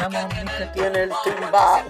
[0.00, 1.84] El timbal.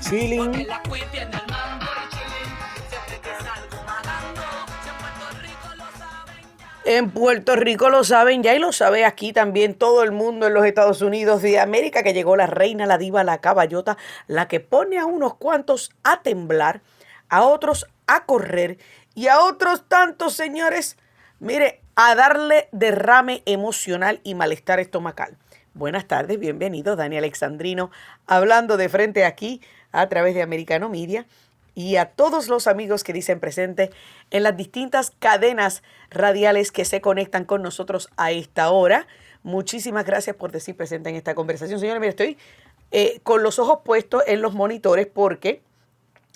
[0.00, 0.66] Chilling.
[6.86, 10.54] En Puerto Rico lo saben ya y lo sabe aquí también todo el mundo en
[10.54, 14.60] los Estados Unidos de América que llegó la reina, la diva, la caballota, la que
[14.60, 16.80] pone a unos cuantos a temblar,
[17.28, 18.78] a otros a correr
[19.14, 20.96] y a otros tantos señores,
[21.38, 25.36] mire, a darle derrame emocional y malestar estomacal.
[25.74, 27.90] Buenas tardes, bienvenido Dani Alexandrino,
[28.26, 29.60] hablando de frente aquí
[29.92, 31.26] a través de Americano Media
[31.74, 33.90] y a todos los amigos que dicen presente
[34.30, 39.06] en las distintas cadenas radiales que se conectan con nosotros a esta hora.
[39.42, 41.80] Muchísimas gracias por decir presente en esta conversación.
[41.80, 42.38] Señores, mire, estoy
[42.90, 45.62] eh, con los ojos puestos en los monitores porque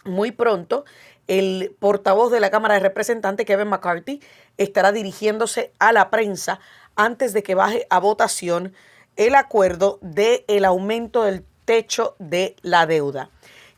[0.05, 0.85] muy pronto
[1.29, 4.21] el portavoz de la Cámara de Representantes, Kevin McCarthy,
[4.57, 6.59] estará dirigiéndose a la prensa
[6.97, 8.75] antes de que baje a votación
[9.17, 13.31] el acuerdo del el aumento del techo de la deuda.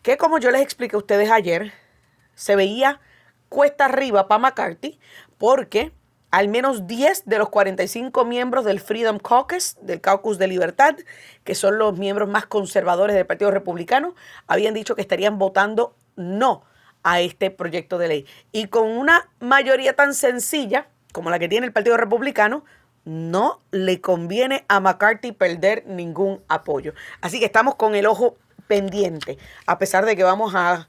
[0.03, 1.73] Que como yo les expliqué a ustedes ayer,
[2.35, 3.01] se veía
[3.49, 4.99] cuesta arriba para McCarthy
[5.37, 5.93] porque
[6.31, 10.95] al menos 10 de los 45 miembros del Freedom Caucus, del Caucus de Libertad,
[11.43, 14.15] que son los miembros más conservadores del Partido Republicano,
[14.47, 16.63] habían dicho que estarían votando no
[17.03, 18.27] a este proyecto de ley.
[18.53, 22.65] Y con una mayoría tan sencilla como la que tiene el Partido Republicano,
[23.05, 26.95] no le conviene a McCarthy perder ningún apoyo.
[27.21, 30.89] Así que estamos con el ojo pendiente, a pesar de que vamos a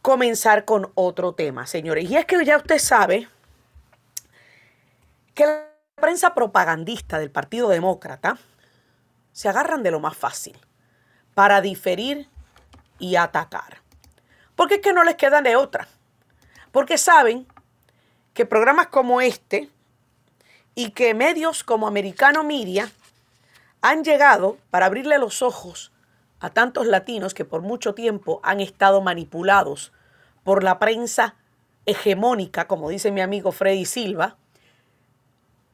[0.00, 2.10] comenzar con otro tema, señores.
[2.10, 3.28] Y es que ya usted sabe
[5.34, 8.38] que la prensa propagandista del Partido Demócrata
[9.32, 10.56] se agarran de lo más fácil
[11.34, 12.28] para diferir
[12.98, 13.81] y atacar.
[14.56, 15.88] Porque es que no les queda de otra.
[16.70, 17.46] Porque saben
[18.34, 19.68] que programas como este
[20.74, 22.90] y que medios como Americano Media
[23.82, 25.92] han llegado para abrirle los ojos
[26.40, 29.92] a tantos latinos que por mucho tiempo han estado manipulados
[30.44, 31.36] por la prensa
[31.86, 34.36] hegemónica, como dice mi amigo Freddy Silva,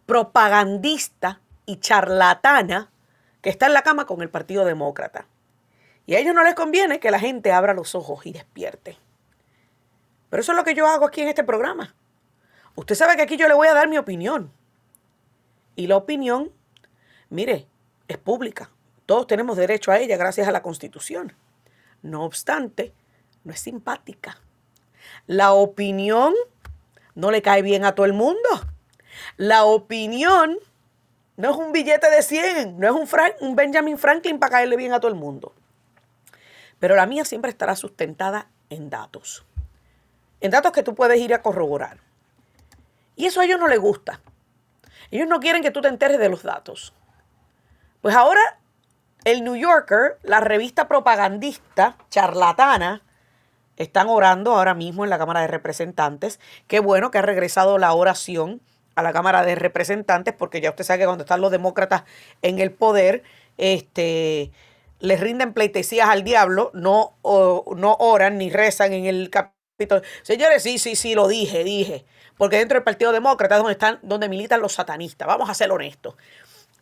[0.07, 2.91] propagandista y charlatana
[3.41, 5.27] que está en la cama con el Partido Demócrata.
[6.09, 8.97] Y a ellos no les conviene que la gente abra los ojos y despierte.
[10.31, 11.95] Pero eso es lo que yo hago aquí en este programa.
[12.77, 14.51] Usted sabe que aquí yo le voy a dar mi opinión.
[15.77, 16.51] Y la opinión,
[17.29, 17.67] mire,
[18.09, 18.71] es pública.
[19.05, 21.35] Todos tenemos derecho a ella gracias a la Constitución.
[22.01, 22.95] No obstante,
[23.45, 24.41] no es simpática.
[25.27, 26.33] La opinión
[27.15, 28.49] no le cae bien a todo el mundo.
[29.37, 30.57] La opinión
[31.37, 34.95] no es un billete de 100, no es un, un Benjamin Franklin para caerle bien
[34.95, 35.53] a todo el mundo.
[36.79, 39.45] Pero la mía siempre estará sustentada en datos.
[40.41, 41.99] En datos que tú puedes ir a corroborar.
[43.17, 44.21] Y eso a ellos no les gusta.
[45.11, 46.95] Ellos no quieren que tú te enteres de los datos.
[48.01, 48.41] Pues ahora
[49.25, 53.03] el New Yorker, la revista propagandista charlatana,
[53.77, 56.41] están orando ahora mismo en la Cámara de Representantes.
[56.67, 58.61] Qué bueno que ha regresado la oración
[58.97, 62.03] a la Cámara de Representantes, porque ya usted sabe que cuando están los demócratas
[62.43, 63.23] en el poder,
[63.57, 64.51] este,
[65.01, 70.03] les rinden pleitesías al diablo, no, no oran ni rezan en el capítulo.
[70.23, 72.05] Señores, sí, sí, sí, lo dije, dije.
[72.37, 75.27] Porque dentro del Partido Demócrata es donde están, donde militan los satanistas.
[75.27, 76.15] Vamos a ser honestos.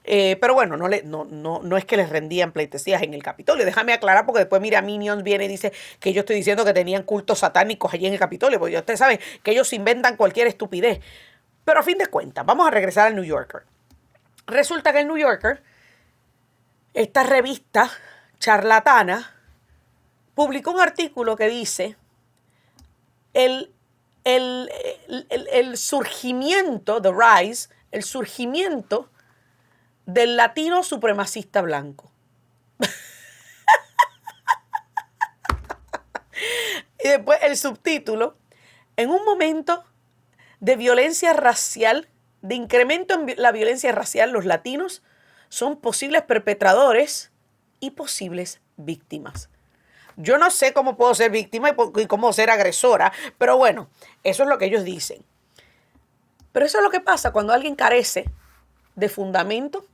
[0.05, 3.23] Eh, pero bueno, no, le, no, no, no es que les rendían pleitesías en el
[3.23, 3.65] Capitolio.
[3.65, 7.03] Déjame aclarar porque después mira Minions viene y dice que yo estoy diciendo que tenían
[7.03, 8.61] cultos satánicos allí en el Capitolio.
[8.61, 11.01] Porque ustedes saben que ellos inventan cualquier estupidez.
[11.65, 13.63] Pero a fin de cuentas, vamos a regresar al New Yorker.
[14.47, 15.63] Resulta que el New Yorker,
[16.97, 17.91] esta revista
[18.39, 19.35] charlatana,
[20.35, 21.97] publicó un artículo que dice
[23.35, 23.71] el,
[24.25, 24.71] el,
[25.29, 29.11] el, el surgimiento, the rise, el surgimiento
[30.07, 32.11] del latino supremacista blanco.
[37.05, 38.39] y después el subtítulo,
[38.97, 39.85] en un momento
[40.61, 42.09] de violencia racial,
[42.41, 45.03] de incremento en la violencia racial, los latinos
[45.49, 47.31] son posibles perpetradores
[47.81, 49.49] y posibles víctimas.
[50.17, 53.89] Yo no sé cómo puedo ser víctima y cómo ser agresora, pero bueno,
[54.25, 55.23] eso es lo que ellos dicen.
[56.53, 58.31] Pero eso es lo que pasa cuando alguien carece
[58.95, 59.85] de fundamento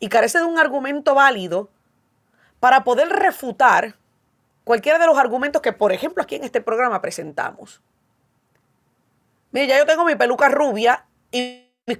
[0.00, 1.70] y carece de un argumento válido
[2.58, 3.96] para poder refutar
[4.64, 7.80] cualquiera de los argumentos que, por ejemplo, aquí en este programa presentamos.
[9.52, 11.98] Mire, ya yo tengo mi peluca rubia y mi,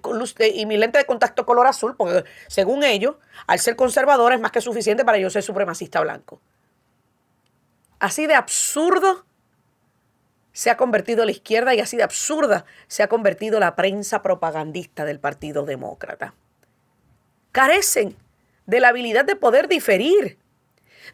[0.55, 4.53] y mi lente de contacto color azul, porque según ellos, al ser conservador es más
[4.53, 6.41] que suficiente para yo ser supremacista blanco.
[7.99, 9.25] Así de absurdo
[10.53, 15.05] se ha convertido la izquierda y así de absurda se ha convertido la prensa propagandista
[15.05, 16.35] del Partido Demócrata
[17.59, 18.17] carecen
[18.67, 20.39] de la habilidad de poder diferir.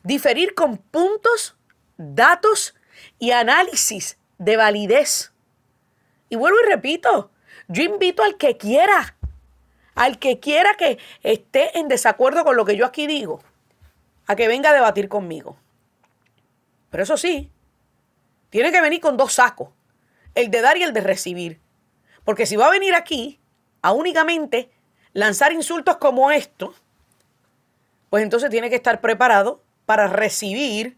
[0.02, 1.56] Diferir con puntos,
[1.96, 2.74] datos
[3.18, 5.32] y análisis de validez.
[6.28, 7.30] Y vuelvo y repito,
[7.74, 9.16] yo invito al que quiera,
[9.94, 13.42] al que quiera que esté en desacuerdo con lo que yo aquí digo,
[14.26, 15.56] a que venga a debatir conmigo.
[16.90, 17.50] Pero eso sí,
[18.50, 19.70] tiene que venir con dos sacos,
[20.36, 21.60] el de dar y el de recibir.
[22.24, 23.40] Porque si va a venir aquí
[23.82, 24.70] a únicamente
[25.12, 26.80] lanzar insultos como estos,
[28.08, 30.96] pues entonces tiene que estar preparado para recibir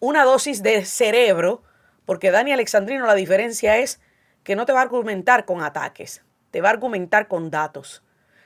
[0.00, 1.62] una dosis de cerebro,
[2.04, 4.00] porque Dani Alexandrino la diferencia es
[4.48, 8.02] que no te va a argumentar con ataques, te va a argumentar con datos,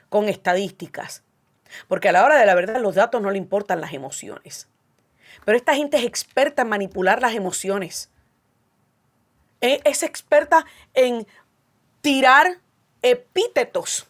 [0.08, 1.22] con estadísticas,
[1.86, 4.66] porque a la hora de la verdad los datos no le importan las emociones.
[5.44, 8.10] Pero esta gente es experta en manipular las emociones.
[9.60, 11.24] E, es experta en
[12.00, 12.58] tirar
[13.02, 14.08] epítetos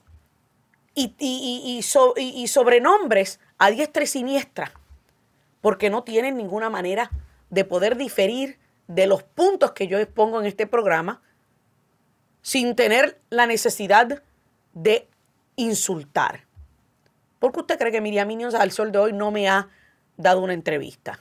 [0.94, 1.82] y, y,
[2.48, 4.72] sobrenombres a diestra y siniestra,
[5.60, 7.10] porque no tienen ninguna manera
[7.50, 8.58] de poder diferir
[8.88, 11.20] de los puntos que yo expongo en este programa
[12.42, 14.22] sin tener la necesidad
[14.74, 15.08] de
[15.56, 16.44] insultar.
[17.38, 19.68] ¿Por qué usted cree que Miriam Minions al sol de hoy no me ha
[20.16, 21.20] dado una entrevista?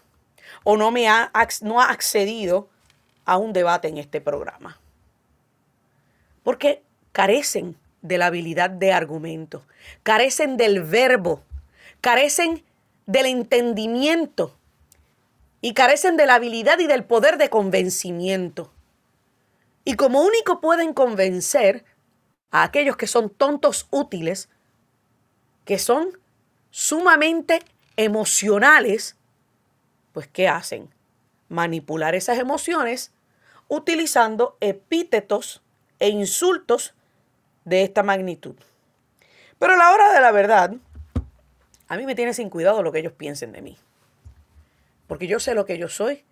[0.63, 1.31] O no me ha,
[1.61, 2.69] no ha accedido
[3.25, 4.79] a un debate en este programa.
[6.43, 9.63] Porque carecen de la habilidad de argumento,
[10.03, 11.43] carecen del verbo,
[12.01, 12.63] carecen
[13.05, 14.55] del entendimiento
[15.61, 18.71] y carecen de la habilidad y del poder de convencimiento.
[19.83, 21.85] Y como único pueden convencer
[22.51, 24.49] a aquellos que son tontos útiles,
[25.65, 26.19] que son
[26.69, 27.59] sumamente
[27.97, 29.17] emocionales,
[30.11, 30.93] pues ¿qué hacen?
[31.49, 33.11] Manipular esas emociones
[33.67, 35.61] utilizando epítetos
[35.99, 36.93] e insultos
[37.65, 38.55] de esta magnitud.
[39.59, 40.73] Pero a la hora de la verdad,
[41.87, 43.77] a mí me tiene sin cuidado lo que ellos piensen de mí.
[45.07, 46.23] Porque yo sé lo que yo soy,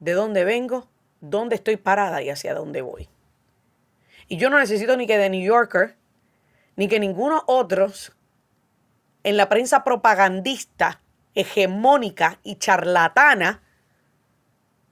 [0.00, 0.88] de dónde vengo,
[1.30, 3.08] dónde estoy parada y hacia dónde voy.
[4.28, 5.96] Y yo no necesito ni que The New Yorker,
[6.76, 8.12] ni que ninguno otros
[9.22, 11.00] en la prensa propagandista,
[11.34, 13.62] hegemónica y charlatana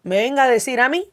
[0.03, 1.11] me venga a decir a mí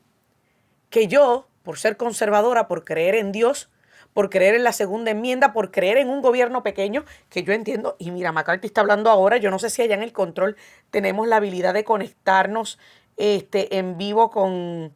[0.90, 3.70] que yo, por ser conservadora, por creer en Dios,
[4.14, 7.96] por creer en la segunda enmienda, por creer en un gobierno pequeño, que yo entiendo,
[7.98, 10.58] y mira, McCarthy está hablando ahora, yo no sé si allá en el control
[10.90, 12.78] tenemos la habilidad de conectarnos
[13.16, 14.94] este, en vivo con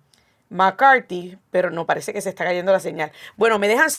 [0.55, 3.11] McCarthy, pero no parece que se está cayendo la señal.
[3.37, 3.89] Bueno, me dejan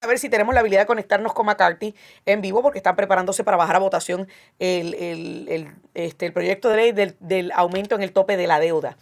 [0.00, 1.94] saber si tenemos la habilidad de conectarnos con McCarthy
[2.26, 4.28] en vivo porque están preparándose para bajar a votación
[4.58, 8.96] el, este, el proyecto de ley del, aumento en el tope de la deuda.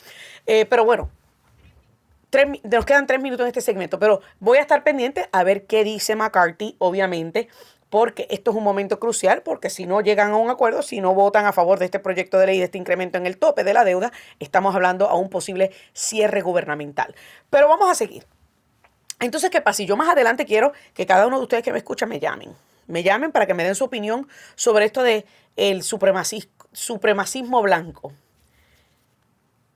[0.47, 1.11] Eh, pero bueno,
[2.65, 5.85] nos quedan tres minutos en este segmento, pero voy a estar pendiente a ver qué
[5.85, 7.49] dice McCarthy, obviamente,
[7.93, 11.13] porque esto es un momento crucial, porque si no llegan a un acuerdo, si no
[11.13, 13.75] votan a favor de este proyecto de ley, de este incremento en el tope de
[13.75, 17.15] la deuda, estamos hablando a un posible cierre gubernamental.
[17.51, 18.25] Pero vamos a seguir.
[19.21, 19.83] Entonces, ¿qué pasa?
[19.83, 22.57] Yo más adelante quiero que cada uno de ustedes que me escucha me llamen.
[22.87, 28.15] Me llamen para que me den su opinión sobre esto de el supremacismo blanco.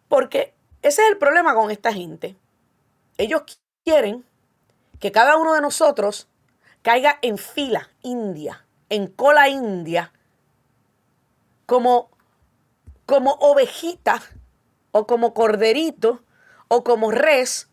[0.08, 2.34] Porque ese es el problema con esta gente.
[3.18, 3.42] Ellos
[3.84, 4.24] quieren
[5.00, 6.28] que cada uno de nosotros
[6.86, 10.12] caiga en fila india, en cola india,
[11.66, 12.12] como,
[13.06, 14.22] como ovejita
[14.92, 16.22] o como corderito
[16.68, 17.68] o como res,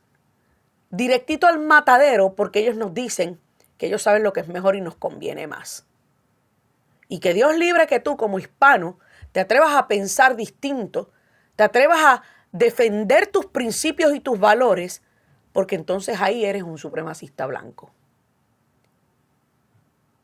[0.90, 3.40] directito al matadero porque ellos nos dicen
[3.78, 5.86] que ellos saben lo que es mejor y nos conviene más.
[7.08, 8.98] Y que Dios libre que tú como hispano
[9.32, 11.12] te atrevas a pensar distinto,
[11.56, 15.04] te atrevas a defender tus principios y tus valores,
[15.52, 17.94] porque entonces ahí eres un supremacista blanco.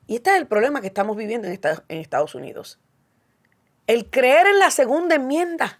[0.10, 2.80] Y este es el problema que estamos viviendo en, Estados Unidos.
[3.86, 5.80] El creer en la segunda enmienda,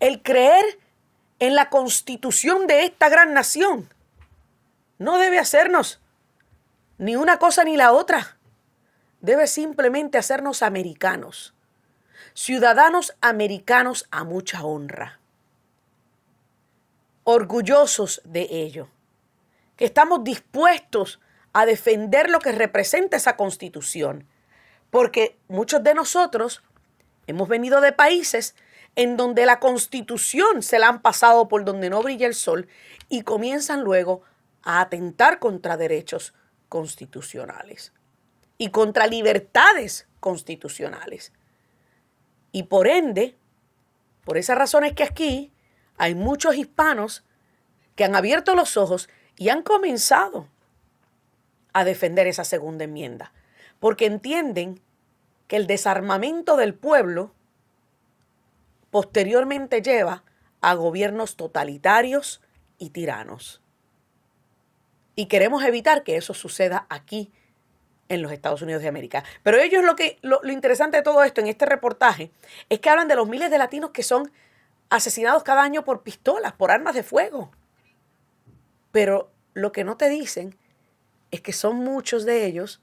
[0.00, 0.80] el creer
[1.38, 3.88] en la constitución de esta gran nación,
[4.98, 6.00] no debe hacernos
[6.98, 8.36] ni una cosa ni la otra.
[9.20, 11.54] Debe simplemente hacernos americanos,
[12.34, 15.20] ciudadanos americanos a mucha honra,
[17.22, 18.88] orgullosos de ello,
[19.76, 21.31] que estamos dispuestos a
[21.66, 24.26] defender lo que representa esa constitución.
[24.90, 26.62] Porque muchos de nosotros
[27.26, 28.54] hemos venido de países
[28.96, 32.68] en donde la constitución se la han pasado por donde no brilla el sol
[33.08, 34.22] y comienzan luego
[34.62, 36.34] a atentar contra derechos
[36.68, 37.92] constitucionales
[38.58, 41.32] y contra libertades constitucionales.
[42.52, 43.36] Y por ende,
[44.24, 45.52] por esas razones que aquí
[45.96, 47.24] hay muchos hispanos
[47.96, 50.48] que han abierto los ojos y han comenzado
[51.72, 53.32] a defender esa segunda enmienda,
[53.80, 54.80] porque entienden
[55.48, 57.34] que el desarmamento del pueblo
[58.90, 60.24] posteriormente lleva
[60.60, 62.40] a gobiernos totalitarios
[62.78, 63.60] y tiranos.
[65.14, 67.32] Y queremos evitar que eso suceda aquí
[68.08, 69.24] en los Estados Unidos de América.
[69.42, 72.30] Pero ellos lo que lo, interesante de todo esto en este reportaje
[72.68, 74.30] es que hablan de los miles de latinos que son
[74.90, 77.50] asesinados cada año por pistolas, por armas de fuego.
[78.90, 80.56] Pero lo que no te dicen
[81.32, 82.80] es que son muchos de ellos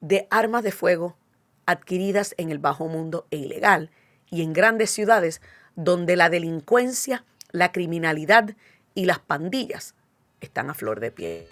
[0.00, 1.16] de armas de fuego
[1.64, 3.90] adquiridas en el bajo mundo e ilegal
[4.30, 5.40] y en grandes ciudades
[5.74, 8.54] donde la delincuencia, la criminalidad
[8.94, 9.94] y las pandillas
[10.40, 11.48] están a flor de piel.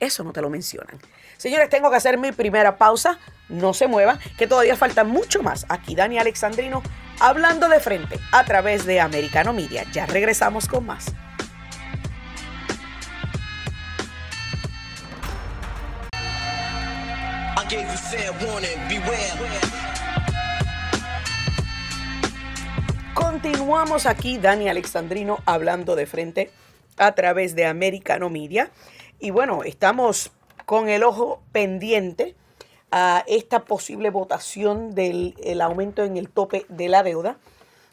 [0.00, 0.98] Eso no te lo mencionan.
[1.36, 3.18] Señores, tengo que hacer mi primera pausa.
[3.48, 5.66] No se muevan, que todavía falta mucho más.
[5.68, 6.82] Aquí Dani Alexandrino
[7.18, 9.84] hablando de frente a través de Americano Media.
[9.92, 11.12] Ya regresamos con más.
[23.14, 26.50] Continuamos aquí, Dani Alexandrino, hablando de frente
[26.96, 28.70] a través de Americano Media.
[29.18, 30.32] Y bueno, estamos
[30.64, 32.34] con el ojo pendiente
[32.90, 37.38] a esta posible votación del aumento en el tope de la deuda.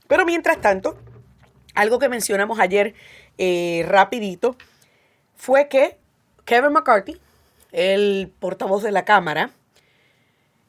[0.07, 0.97] Pero mientras tanto,
[1.73, 2.93] algo que mencionamos ayer
[3.37, 4.55] eh, rapidito
[5.35, 5.97] fue que
[6.45, 7.19] Kevin McCarthy,
[7.71, 9.51] el portavoz de la Cámara,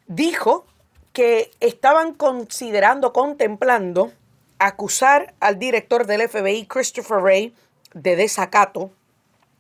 [0.07, 0.67] dijo
[1.13, 4.13] que estaban considerando, contemplando
[4.59, 7.55] acusar al director del FBI, Christopher Wray,
[7.95, 8.91] de desacato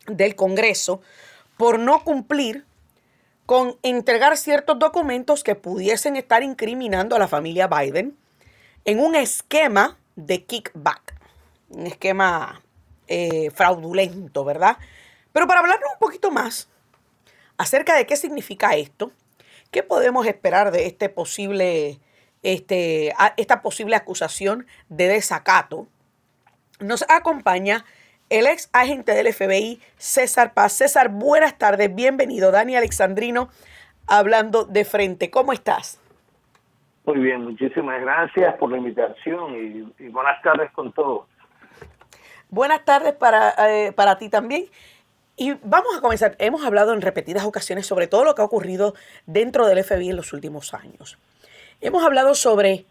[0.07, 1.00] del Congreso
[1.57, 2.65] por no cumplir
[3.47, 8.17] con entregar ciertos documentos que pudiesen estar incriminando a la familia Biden
[8.85, 11.15] en un esquema de kickback,
[11.71, 12.62] un esquema
[13.07, 14.76] eh, fraudulento, ¿verdad?
[15.33, 16.69] Pero para hablarnos un poquito más
[17.57, 19.12] acerca de qué significa esto,
[19.76, 21.99] qué podemos esperar de este posible,
[22.42, 25.87] este, esta posible acusación de desacato,
[26.80, 27.85] nos acompaña
[28.30, 30.73] el ex agente del FBI, César Paz.
[30.73, 32.52] César, buenas tardes, bienvenido.
[32.52, 33.50] Dani Alexandrino,
[34.06, 35.30] hablando de frente.
[35.30, 36.00] ¿Cómo estás?
[37.04, 41.26] Muy bien, muchísimas gracias por la invitación y, buenas tardes con todos.
[42.49, 44.71] Buenas tardes para, eh, para ti también.
[45.37, 46.35] Y vamos a comenzar.
[46.38, 48.95] Hemos hablado en repetidas ocasiones sobre todo lo que ha ocurrido
[49.26, 51.19] dentro del FBI en los últimos años.
[51.83, 52.87] Hemos hablado sobre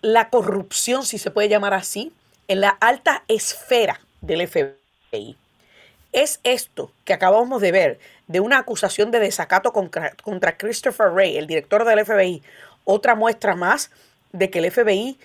[0.00, 2.12] la corrupción, si se puede llamar así,
[2.46, 5.36] en la alta esfera del FBI.
[6.12, 7.98] Es esto que acabamos de ver
[8.28, 12.42] de una acusación de desacato contra, Christopher Wray, el director del FBI,
[12.84, 13.90] otra muestra más
[14.32, 15.18] de que el FBI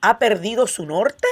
[0.00, 1.26] ha perdido su norte?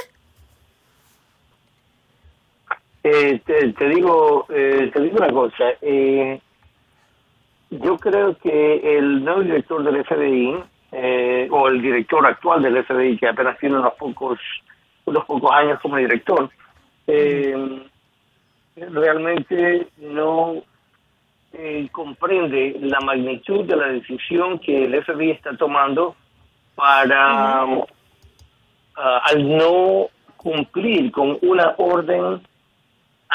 [3.07, 5.65] Eh, te, digo, eh, te digo una cosa.
[5.79, 6.41] Eh,
[7.69, 10.55] yo creo que el nuevo director del FBI,
[11.51, 14.39] o el director actual del FBI, que apenas tiene unos pocos,
[15.05, 16.49] unos pocos años como director,
[17.05, 17.83] eh,
[18.75, 20.63] realmente no
[21.53, 26.15] eh, comprende la magnitud de la decisión que el FBI está tomando
[26.73, 30.07] para ah, al no
[30.37, 32.41] cumplir con una orden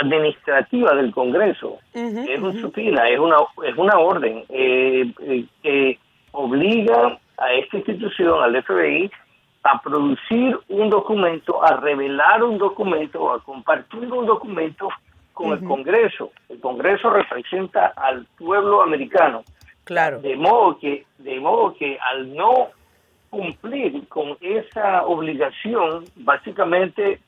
[0.00, 1.78] administrativa del Congreso.
[1.92, 5.98] es un supina, es una, es una orden eh, eh, que
[6.32, 9.10] obliga a esta institución, al FBI,
[9.62, 14.88] a producir un documento, a revelar un documento, a compartir un documento
[15.32, 16.32] con el Congreso.
[16.48, 19.42] El Congreso representa al pueblo americano.
[19.84, 20.20] Claro.
[20.20, 22.68] De modo que, de modo que al no
[23.28, 27.20] cumplir con esa obligación, básicamente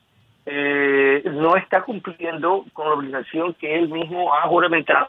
[0.45, 5.07] eh, no está cumpliendo con la obligación que él mismo ha juramentado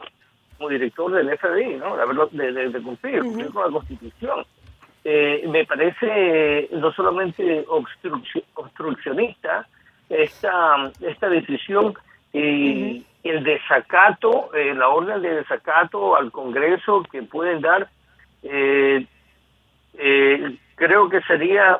[0.57, 1.97] como director del FBI, ¿no?
[2.31, 4.45] De, de, cumplir, cumplir con la Constitución.
[5.03, 7.65] Eh, me parece no solamente
[8.55, 9.67] obstruccionista
[10.09, 11.93] esta, esta decisión
[12.31, 17.89] y el desacato, eh, la orden de desacato al Congreso que pueden dar,
[18.43, 19.05] eh,
[19.95, 21.79] eh, creo que sería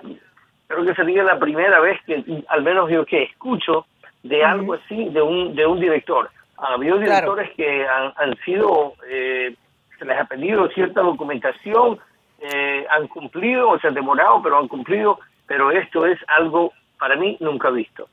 [0.68, 3.86] creo que sería la primera vez que al menos yo que escucho
[4.24, 6.30] de algo así de un de un director.
[6.58, 12.00] Ha habido directores que han, han sido se les ha pedido cierta documentación
[12.40, 17.16] eh, han cumplido, o se han demorado, pero han cumplido, pero esto es algo para
[17.16, 18.08] mí nunca visto.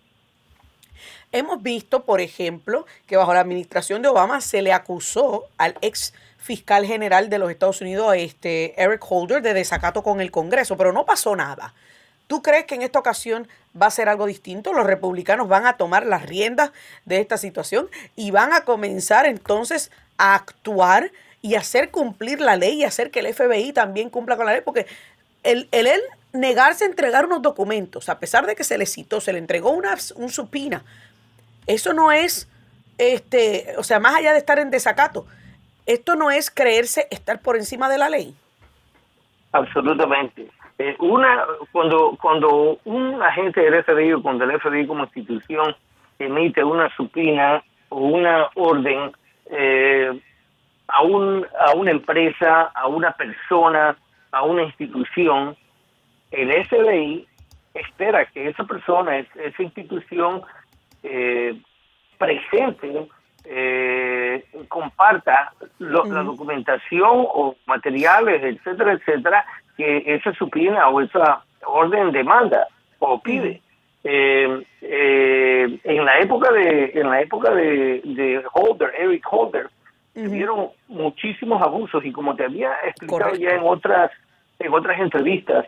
[1.33, 6.15] Hemos visto, por ejemplo, que bajo la administración de Obama se le acusó al ex
[6.39, 10.93] fiscal general de los Estados Unidos, este Eric Holder, de desacato con el Congreso, pero
[10.93, 11.75] no pasó nada.
[12.27, 13.49] ¿Tú crees que en esta ocasión
[13.81, 14.73] va a ser algo distinto?
[14.73, 16.73] Los republicanos van a tomar las riendas
[17.05, 21.11] de esta situación y van a comenzar entonces a actuar
[21.43, 24.63] y hacer cumplir la ley y hacer que el FBI también cumpla con la ley,
[24.65, 24.87] porque
[25.43, 26.01] el, el, el
[26.33, 29.71] negarse a entregar unos documentos, a pesar de que se le citó, se le entregó
[29.71, 30.85] una, un supina,
[31.67, 32.49] eso no es,
[32.99, 35.27] este, o sea, más allá de estar en desacato,
[35.87, 38.35] esto no es creerse estar por encima de la ley.
[39.53, 40.49] Absolutamente.
[40.83, 45.77] Eh, una cuando cuando un agente del FBI o cuando el FBI como institución
[46.19, 49.13] emite una supina o una orden
[49.47, 50.11] eh,
[50.89, 53.97] a un a una empresa, a una persona,
[54.33, 55.57] a una institución,
[56.33, 57.29] el FBI
[57.75, 60.43] espera que esa persona, esa institución
[61.05, 61.55] eh,
[62.19, 63.07] presente
[63.45, 69.45] eh, comparta la documentación o materiales, etcétera, etcétera,
[69.77, 72.67] que esa supina o esa orden demanda
[72.99, 73.61] o pide.
[74.05, 79.69] Eh, eh, en la época de en la época de, de Holder, Eric Holder,
[80.13, 84.11] tuvieron muchísimos abusos y como te había explicado ya en otras
[84.59, 85.67] en otras entrevistas,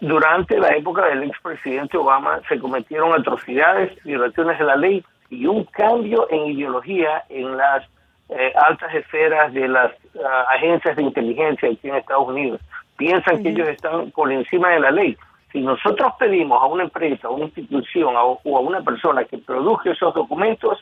[0.00, 5.64] durante la época del expresidente Obama se cometieron atrocidades, violaciones de la ley y un
[5.64, 7.84] cambio en ideología en las
[8.28, 9.92] eh, altas esferas de las
[10.24, 12.60] ah, agencias de inteligencia aquí en Estados Unidos.
[12.96, 15.16] Piensan que ellos están por encima de la ley.
[15.52, 19.90] Si nosotros pedimos a una empresa, a una institución o a una persona que produzca
[19.92, 20.78] esos documentos,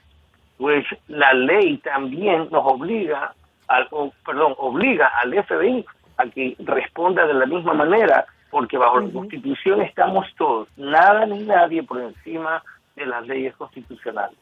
[0.63, 3.35] pues la ley también nos obliga,
[3.69, 3.89] al,
[4.25, 5.85] perdón, obliga al FBI
[6.19, 11.41] a que responda de la misma manera, porque bajo la Constitución estamos todos, nada ni
[11.41, 12.63] nadie por encima
[12.97, 14.39] de las leyes constitucionales.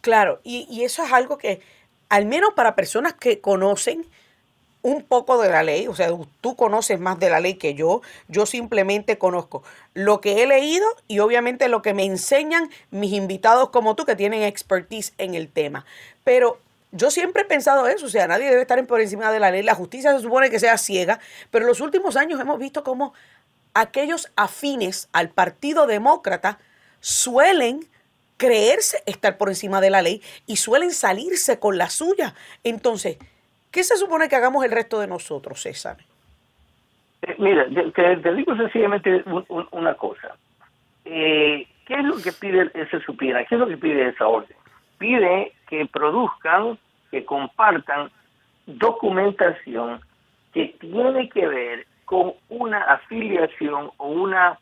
[0.00, 1.60] Claro, y, y eso es algo que,
[2.08, 4.06] al menos para personas que conocen
[4.84, 6.10] un poco de la ley, o sea,
[6.42, 9.62] tú conoces más de la ley que yo, yo simplemente conozco
[9.94, 14.14] lo que he leído y obviamente lo que me enseñan mis invitados como tú que
[14.14, 15.86] tienen expertise en el tema.
[16.22, 16.58] Pero
[16.92, 19.62] yo siempre he pensado eso, o sea, nadie debe estar por encima de la ley,
[19.62, 21.18] la justicia se supone que sea ciega,
[21.50, 23.14] pero en los últimos años hemos visto cómo
[23.72, 26.58] aquellos afines al Partido Demócrata
[27.04, 27.80] suelen
[28.38, 32.34] creerse estar por encima de la ley y suelen salirse con la suya.
[32.64, 33.18] Entonces,
[33.70, 35.98] ¿qué se supone que hagamos el resto de nosotros, César?
[37.20, 39.22] Eh, mira, te, digo sencillamente
[39.70, 40.34] una cosa.
[41.04, 43.44] Eh, ¿Qué es lo que pide ese supina?
[43.44, 44.56] ¿Qué es lo que pide esa orden?
[44.96, 46.78] Pide que produzcan,
[47.10, 48.10] que compartan
[48.64, 50.00] documentación
[50.54, 54.58] que tiene que ver con una afiliación o una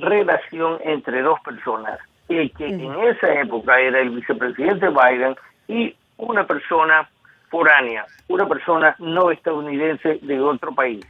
[0.00, 5.34] relación entre dos personas y que en esa época era el vicepresidente Biden
[5.66, 7.08] y una persona
[7.48, 11.04] foránea, una persona no estadounidense de otro país.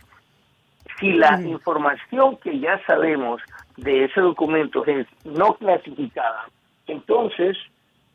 [1.00, 3.40] Si la información que ya sabemos
[3.76, 6.46] de ese documento es no clasificada,
[6.86, 7.56] entonces,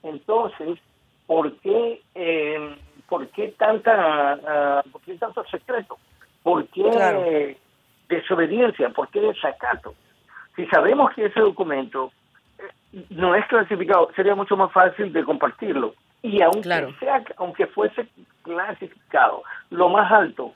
[0.01, 0.79] entonces,
[1.27, 2.75] ¿por qué, eh,
[3.07, 5.97] ¿por qué tanta, uh, ¿por qué tanto secreto?
[6.41, 7.57] ¿Por qué
[8.09, 8.89] desobediencia?
[8.89, 9.93] ¿Por qué desacato?
[10.55, 12.11] Si sabemos que ese documento
[13.09, 15.95] no es clasificado, sería mucho más fácil de compartirlo.
[16.21, 18.07] Y aunque, sea, aunque fuese
[18.43, 20.53] clasificado, lo más alto,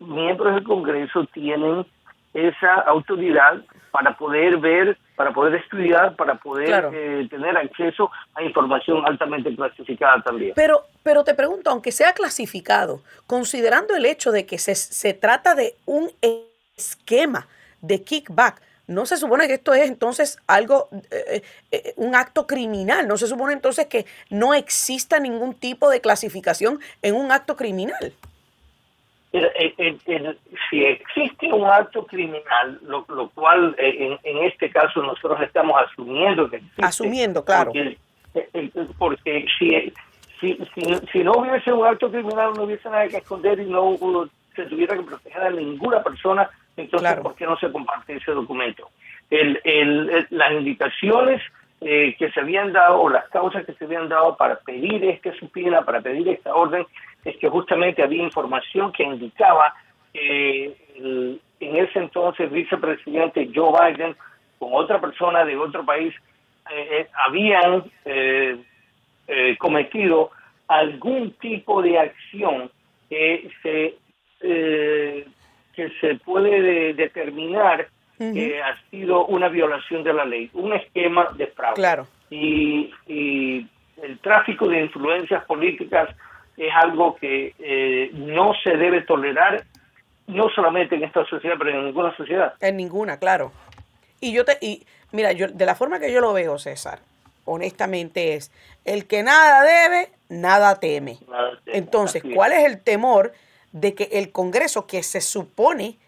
[0.00, 1.86] miembros del Congreso tienen
[2.34, 9.06] esa autoridad para poder ver, para poder estudiar, para poder eh, tener acceso a información
[9.06, 10.52] altamente clasificada también.
[10.54, 15.54] Pero, pero te pregunto, aunque sea clasificado, considerando el hecho de que se, se trata
[15.54, 16.10] de un
[16.76, 17.46] esquema
[17.80, 23.08] de kickback, no se supone que esto es entonces algo, eh, eh, un acto criminal.
[23.08, 28.12] No se supone entonces que no exista ningún tipo de clasificación en un acto criminal.
[30.70, 36.84] si existe un acto criminal, lo, cual en, este caso nosotros estamos asumiendo que existe.
[36.84, 37.72] Asumiendo, claro.
[38.98, 39.92] Porque, si,
[40.40, 40.58] si,
[41.10, 43.96] si, no hubiese un acto criminal, no hubiese nada que esconder y no
[44.54, 48.90] se tuviera que proteger a ninguna persona entonces, ¿por qué no se comparte ese documento?
[49.30, 51.42] El, el, las indicaciones
[51.80, 55.30] eh, que se habían dado o las causas que se habían dado para pedir esta
[55.34, 56.86] supina, para pedir esta orden,
[57.22, 59.74] es que justamente había información que indicaba
[60.12, 60.74] que
[61.60, 64.16] en ese entonces vicepresidente Joe Biden
[64.58, 66.14] con otra persona de otro país
[66.70, 67.84] eh, eh, habían
[69.58, 70.30] cometido
[70.68, 72.70] algún tipo de acción
[73.10, 73.94] que se
[75.76, 81.48] que se puede determinar que ha sido una violación de la ley, un esquema de
[81.48, 81.74] fraude.
[81.74, 82.06] Claro.
[82.30, 82.90] Y,
[84.02, 86.10] el tráfico de influencias políticas
[86.58, 89.64] es algo que eh, no se debe tolerar,
[90.26, 92.52] no solamente en esta sociedad, pero en ninguna sociedad.
[92.60, 93.52] En ninguna, claro.
[94.20, 96.98] Y yo te, y mira, yo de la forma que yo lo veo, César,
[97.46, 98.52] honestamente, es
[98.84, 101.16] el que nada debe, nada teme.
[101.64, 103.32] Entonces, ¿cuál es el temor
[103.80, 105.98] de que el Congreso, que se supone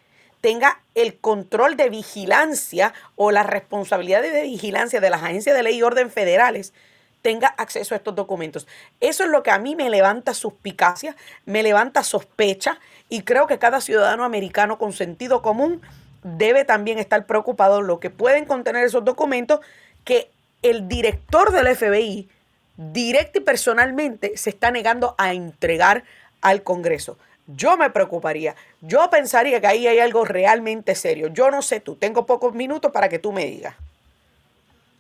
[0.41, 5.77] tenga el control de vigilancia o la responsabilidad de vigilancia de las agencias de ley
[5.77, 6.73] y orden federales,
[7.21, 8.67] tenga acceso a estos documentos.
[9.01, 13.59] Eso es lo que a mí me levanta suspicacia, me levanta sospecha y creo que
[13.59, 15.83] cada ciudadano americano con sentido común
[16.23, 19.61] debe también estar preocupado en lo que pueden contener esos documentos
[20.05, 20.31] que
[20.63, 22.29] el director del FBI
[22.77, 26.05] directo y personalmente se está negando a entregar
[26.41, 27.19] al Congreso.
[27.49, 28.55] Yo me preocuparía.
[28.83, 31.29] Yo pensaría que ahí hay algo realmente serio.
[31.33, 31.97] Yo no sé tú.
[31.97, 33.75] Tengo pocos minutos para que tú me digas.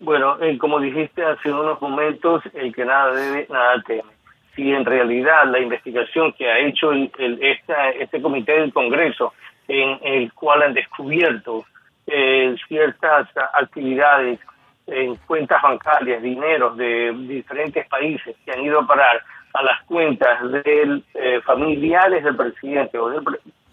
[0.00, 4.10] Bueno, eh, como dijiste hace unos momentos, el que nada debe, nada teme.
[4.56, 7.10] Si en realidad la investigación que ha hecho el,
[7.42, 9.34] este comité del Congreso,
[9.68, 11.66] en el cual han descubierto
[12.06, 14.40] eh, ciertas actividades
[14.86, 19.22] en cuentas bancarias, dineros de diferentes países que han ido a parar
[19.54, 23.08] a las cuentas de eh, familiares del presidente o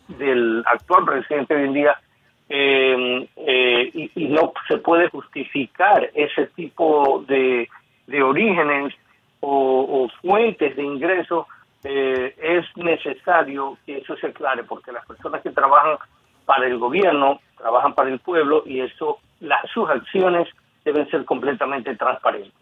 [0.07, 1.99] del, actual presidente hoy en día,
[2.47, 7.67] eh, eh, y, no se puede justificar ese tipo de,
[8.07, 8.93] de orígenes
[9.39, 11.47] o, fuentes de ingreso,
[11.83, 15.97] es necesario que eso se aclare, porque las personas que trabajan
[16.45, 20.47] para el gobierno, trabajan para el pueblo, y eso, las, sus acciones
[20.83, 22.53] deben ser completamente transparentes.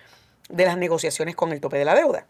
[0.49, 2.25] de las negociaciones con el tope de la deuda.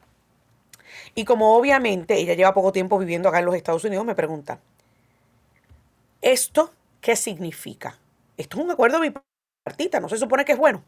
[1.14, 4.60] Y como obviamente ella lleva poco tiempo viviendo acá en los Estados Unidos, me pregunta,
[6.22, 8.00] ¿esto qué significa?
[8.36, 10.84] Esto es un acuerdo bipartita, no se supone que es bueno.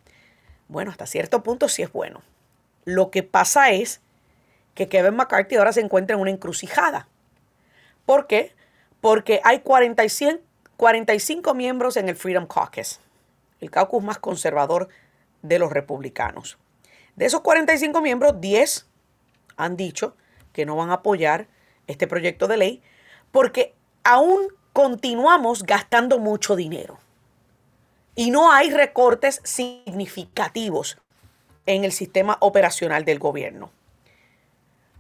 [0.68, 2.22] Bueno, hasta cierto punto sí es bueno.
[2.84, 4.02] Lo que pasa es
[4.76, 7.08] que Kevin McCarthy ahora se encuentra en una encrucijada.
[8.06, 8.54] ¿Por qué?
[9.02, 13.00] Porque hay 45 miembros en el Freedom Caucus,
[13.60, 14.90] el caucus más conservador
[15.42, 16.58] de los republicanos.
[17.16, 18.88] De esos 45 miembros, 10
[19.56, 20.16] han dicho
[20.54, 21.48] que no van a apoyar
[21.88, 22.82] este proyecto de ley
[23.32, 27.00] porque aún continuamos gastando mucho dinero
[28.18, 30.98] y no hay recortes significativos
[31.68, 33.70] en el sistema operacional del gobierno.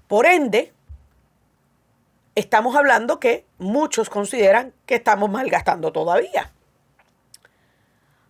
[0.07, 0.71] Por ende,
[2.35, 6.53] estamos hablando que muchos consideran que estamos malgastando todavía.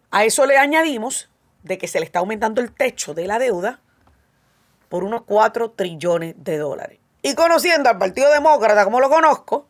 [0.09, 1.29] A eso le añadimos
[1.63, 3.81] de que se le está aumentando el techo de la deuda
[4.87, 6.99] por unos 4 trillones de dólares.
[7.21, 9.67] Y conociendo al Partido Demócrata como lo conozco,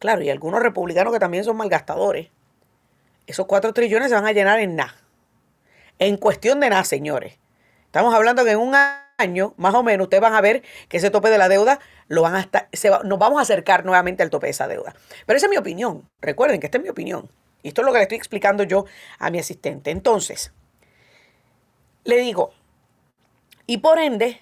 [0.00, 2.30] claro, y algunos republicanos que también son malgastadores,
[3.26, 4.94] esos 4 trillones se van a llenar en nada.
[5.98, 7.38] En cuestión de nada, señores.
[7.86, 8.74] Estamos hablando que en un
[9.18, 12.22] año, más o menos, ustedes van a ver que ese tope de la deuda lo
[12.22, 12.68] van a estar,
[13.04, 14.94] nos vamos a acercar nuevamente al tope de esa deuda.
[15.24, 16.08] Pero esa es mi opinión.
[16.20, 17.30] Recuerden que esta es mi opinión.
[17.62, 18.84] Y esto es lo que le estoy explicando yo
[19.18, 19.90] a mi asistente.
[19.90, 20.52] Entonces,
[22.04, 22.52] le digo,
[23.66, 24.40] y por ende,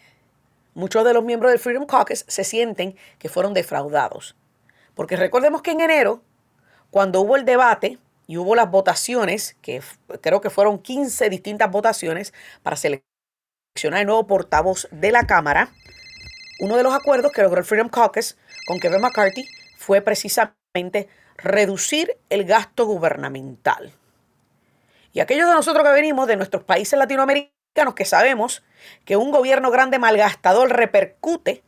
[0.75, 4.37] muchos de los miembros del Freedom Caucus se sienten que fueron defraudados.
[4.95, 6.23] Porque recordemos que en enero,
[6.91, 9.83] cuando hubo el debate y hubo las votaciones, que
[10.21, 12.33] creo que fueron 15 distintas votaciones
[12.63, 15.71] para seleccionar el nuevo portavoz de la Cámara,
[16.61, 22.17] uno de los acuerdos que logró el Freedom Caucus con Kevin McCarthy fue precisamente reducir
[22.31, 23.93] el gasto gubernamental.
[25.13, 28.63] Y aquellos de nosotros que venimos de nuestros países latinoamericanos que sabemos
[29.05, 31.63] que un gobierno grande malgastador repercute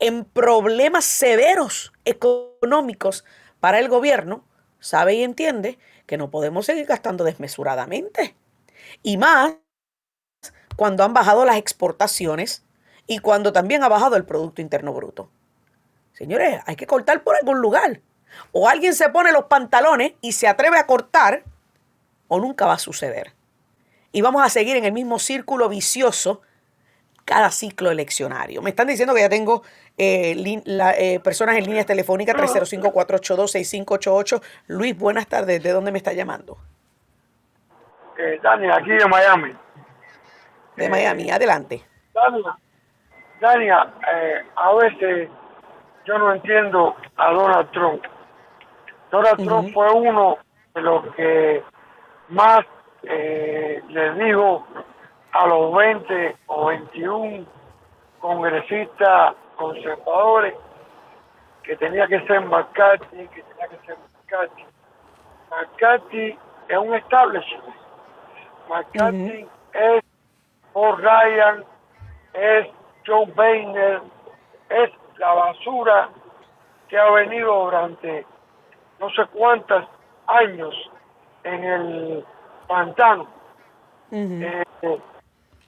[0.00, 3.24] en problemas severos económicos
[3.60, 4.44] para el gobierno,
[4.80, 8.34] sabe y entiende que no podemos seguir gastando desmesuradamente.
[9.02, 9.56] Y más
[10.76, 12.64] cuando han bajado las exportaciones
[13.06, 15.28] y cuando también ha bajado el Producto Interno Bruto.
[16.12, 18.00] Señores, hay que cortar por algún lugar.
[18.52, 21.44] O alguien se pone los pantalones y se atreve a cortar,
[22.28, 23.34] o nunca va a suceder.
[24.12, 26.42] Y vamos a seguir en el mismo círculo vicioso
[27.24, 28.60] cada ciclo eleccionario.
[28.62, 29.62] Me están diciendo que ya tengo
[29.96, 34.42] eh, eh, personas en líneas telefónicas 305-482-6588.
[34.68, 35.62] Luis, buenas tardes.
[35.62, 36.58] ¿De dónde me está llamando?
[38.18, 39.54] Eh, Dani, aquí de Miami.
[40.76, 41.82] De Miami, adelante.
[43.40, 43.92] Dani, a
[44.80, 45.28] veces
[46.06, 48.04] yo no entiendo a Donald Trump.
[49.10, 50.38] Donald Trump fue uno
[50.74, 51.62] de los que
[52.30, 52.60] más
[53.02, 54.66] eh, le dijo
[55.32, 57.46] a los 20 o 21
[58.20, 60.54] congresistas conservadores
[61.62, 64.64] que tenía que ser McCarthy, que tenía que ser McCarthy.
[65.50, 67.74] McCarthy es un establishment.
[68.68, 70.04] McCarthy es
[70.72, 71.64] Paul Ryan,
[72.34, 72.68] es
[73.06, 74.00] Joe Boehner,
[74.70, 76.08] es la basura
[76.88, 78.26] que ha venido durante
[78.98, 79.84] no sé cuántos
[80.26, 80.74] años
[81.44, 82.24] en el
[82.66, 83.26] pantano.
[84.10, 84.62] Eh,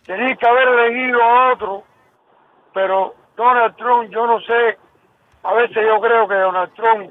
[0.05, 1.83] tenía que haber elegido a otro,
[2.73, 4.79] pero Donald Trump, yo no sé,
[5.43, 7.11] a veces yo creo que Donald Trump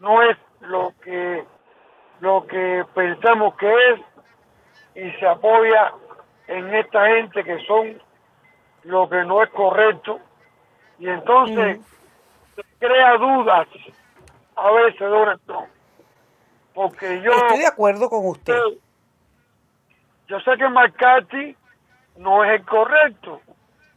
[0.00, 1.44] no es lo que
[2.20, 4.00] lo que pensamos que es
[4.96, 5.92] y se apoya
[6.48, 8.02] en esta gente que son
[8.82, 10.18] lo que no es correcto.
[10.98, 11.80] Y entonces
[12.80, 13.68] crea dudas
[14.56, 15.68] a veces Donald Trump
[16.78, 18.54] porque yo estoy de acuerdo con usted.
[20.28, 21.56] yo sé que McCarthy
[22.18, 23.40] no es el correcto.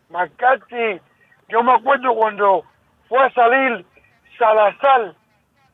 [0.09, 1.01] McCarthy,
[1.49, 2.63] yo me acuerdo cuando
[3.09, 3.85] fue a salir
[4.37, 5.13] Salazar,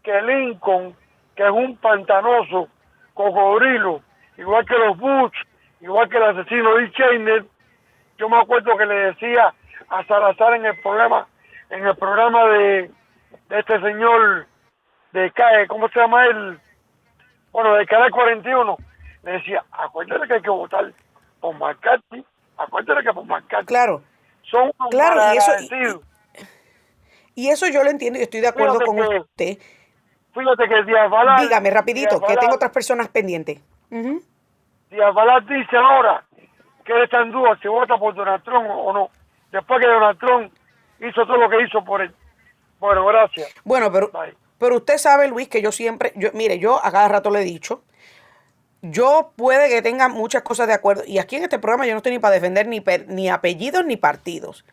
[0.04, 0.96] que Lincoln,
[1.36, 2.70] que es un pantanoso,
[3.14, 4.02] cocodrilo,
[4.38, 5.38] igual que los Bush,
[5.82, 7.46] igual que el asesino de Cheney,
[8.18, 9.54] yo me acuerdo que le decía
[9.90, 11.28] a Salazar en el programa,
[11.70, 12.92] en el programa de,
[13.50, 14.48] de este señor
[15.12, 16.60] de CAE, ¿cómo se llama él?
[17.52, 18.78] Bueno, de Canal 41,
[19.24, 20.92] le decía, acuérdate que hay que votar
[21.40, 22.26] por McCarthy,
[22.58, 23.66] acuérdate que por McCarthy.
[23.66, 24.02] Claro.
[24.50, 26.02] Son claro, y eso,
[27.36, 29.58] y, eso yo lo entiendo y estoy de acuerdo con usted.
[30.34, 33.60] Fíjate que Díaz Dígame rapidito, que tengo otras personas pendientes.
[33.92, 34.22] Uh
[34.90, 35.14] Díaz
[35.48, 36.24] dice ahora
[36.86, 39.10] que él está en duda si vota por Donald Trump o no.
[39.52, 40.54] Después que Donald Trump
[41.00, 42.14] hizo todo lo que hizo por él.
[42.80, 43.54] Bueno, gracias.
[43.66, 44.10] Bueno, pero,
[44.58, 47.44] pero usted sabe, Luis, que yo siempre, yo, mire, yo a cada rato le he
[47.44, 47.84] dicho
[48.82, 51.04] yo puede que tenga muchas cosas de acuerdo.
[51.06, 53.98] Y aquí en este programa yo no estoy ni para defender ni, ni apellidos ni
[53.98, 54.66] partidos.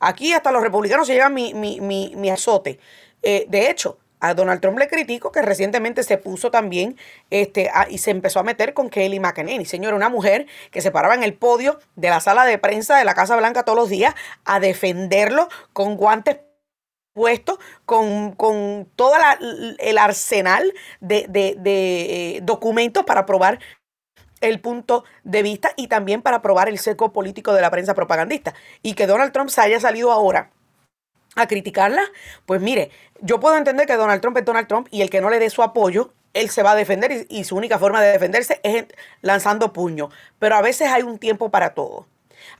[0.00, 2.78] Aquí hasta los republicanos se llevan mi, mi, mi, azote.
[3.22, 6.96] Eh, de hecho, a Donald Trump le critico que recientemente se puso también
[7.30, 9.64] este, y se empezó a meter con Kelly McEnany.
[9.64, 13.04] Señora, una mujer que se paraba en el podio de la sala de prensa de
[13.04, 16.38] la Casa Blanca todos los días a defenderlo con guantes
[17.12, 19.14] puesto con, con todo
[19.78, 23.58] el arsenal de, eh, documentos para probar
[24.40, 28.54] el punto de vista y también para probar el seco político de la prensa propagandista.
[28.82, 30.50] Y que Donald Trump se haya salido ahora
[31.34, 32.02] a criticarla,
[32.46, 32.90] pues mire,
[33.20, 35.50] yo puedo entender que Donald Trump es Donald Trump y el que no le dé
[35.50, 38.86] su apoyo, él se va a defender y, su única forma de defenderse es
[39.22, 40.08] lanzando puño.
[40.38, 42.06] Pero a veces hay un tiempo para todo.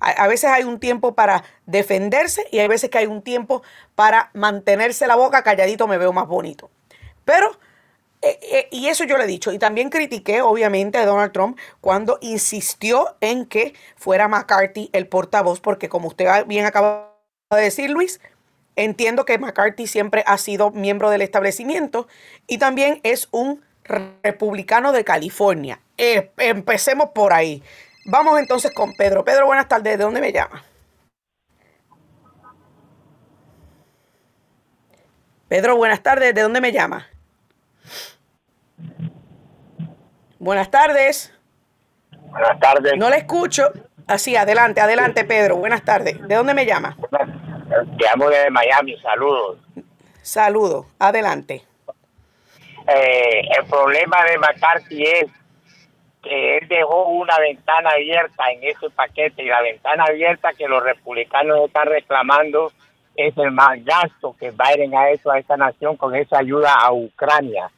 [0.00, 3.62] A, veces hay un tiempo para defenderse y hay veces que hay un tiempo
[3.94, 6.70] para mantenerse la boca calladito, me veo más bonito.
[7.24, 7.50] Pero,
[8.22, 11.58] eh, eh, y eso yo le he dicho, y también critiqué obviamente a Donald Trump
[11.80, 17.14] cuando insistió en que fuera McCarthy el portavoz, porque como usted bien acaba
[17.50, 18.20] de decir, Luis,
[18.76, 22.06] entiendo que McCarthy siempre ha sido miembro del establecimiento
[22.46, 23.62] y también es un
[24.22, 25.80] republicano de California.
[25.96, 27.62] Eh, empecemos por ahí.
[28.10, 29.22] Vamos entonces con Pedro.
[29.22, 29.98] Pedro, buenas tardes.
[29.98, 30.64] ¿De dónde me llama?
[35.46, 36.34] Pedro, buenas tardes.
[36.34, 37.06] ¿De dónde me llama?
[40.38, 41.34] Buenas tardes.
[42.10, 42.94] Buenas tardes.
[42.96, 43.70] No le escucho.
[44.06, 45.56] Así, adelante, adelante, Pedro.
[45.56, 46.16] Buenas tardes.
[46.26, 46.96] ¿De dónde me llama?
[47.98, 49.58] Te amo de Miami, saludos.
[50.22, 51.62] Saludos, adelante.
[52.86, 55.26] Eh, el problema de McCarthy es
[56.22, 60.82] que él dejó una ventana abierta en ese paquete y la ventana abierta que los
[60.82, 62.72] republicanos están reclamando
[63.14, 66.92] es el más gasto que Biden ha hecho a esta nación con esa ayuda a
[66.92, 67.68] Ucrania.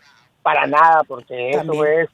[0.43, 2.09] Para nada, porque eso es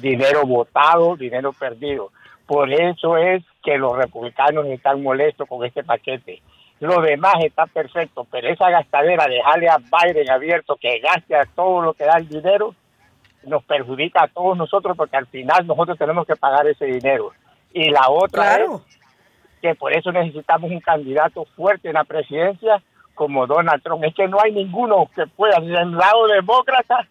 [0.00, 2.10] dinero votado, dinero perdido.
[2.46, 6.40] Por eso es que los republicanos están molestos con este paquete.
[6.80, 11.82] Lo demás está perfecto, pero esa gastadera, dejarle a Biden abierto que gaste a todo
[11.82, 12.74] lo que da el dinero,
[13.48, 17.32] nos perjudica a todos nosotros porque al final nosotros tenemos que pagar ese dinero.
[17.72, 18.70] Y la otra es
[19.60, 22.82] que por eso necesitamos un candidato fuerte en la presidencia
[23.14, 24.04] como Donald Trump.
[24.04, 27.06] Es que no hay ninguno que pueda, en el lado demócrata,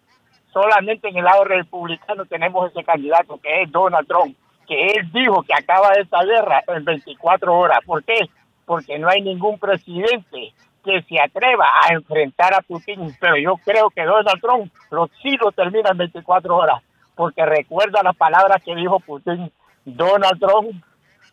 [0.52, 5.42] solamente en el lado republicano tenemos ese candidato que es Donald Trump, que él dijo
[5.42, 7.78] que acaba esta guerra en 24 horas.
[7.84, 8.28] ¿Por qué?
[8.64, 10.52] Porque no hay ningún presidente
[10.88, 15.36] que se atreva a enfrentar a Putin, pero yo creo que Donald Trump lo, sí
[15.36, 16.82] lo termina en 24 horas,
[17.14, 19.52] porque recuerda las palabras que dijo Putin.
[19.84, 20.82] Donald Trump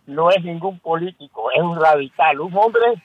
[0.07, 3.01] no es ningún político, es un radical, un hombre